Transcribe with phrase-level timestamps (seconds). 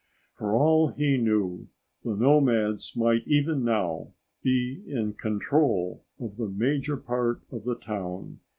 [0.33, 1.67] For all he knew,
[2.03, 8.39] the nomads might even now be in control of the major part of the town.